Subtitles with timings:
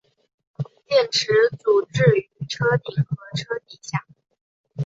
[0.87, 1.27] 电池
[1.59, 4.03] 组置于车顶和车底下。